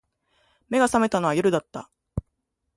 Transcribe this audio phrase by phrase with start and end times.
[0.71, 1.91] 眼が覚めたのは夜だった